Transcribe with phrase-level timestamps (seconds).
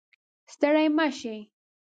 [0.53, 1.37] ستړې مه شئ